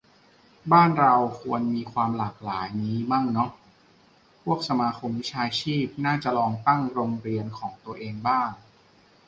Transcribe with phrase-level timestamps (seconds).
[0.71, 3.51] บ้านเราควรมีความหลากหลายงี้มั่งเนอะ
[4.43, 8.49] พวกสมาคมวิชาชีพน่าจะลองตั้งโรงเรียนของตัวเองบ้าง